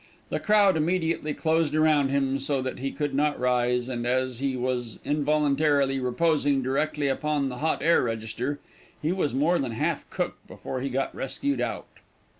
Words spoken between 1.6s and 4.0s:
around him, so that he could not rise,